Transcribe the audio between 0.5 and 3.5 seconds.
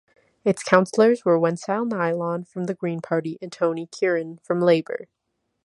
councillors are Wenslie Naylon from the Green Party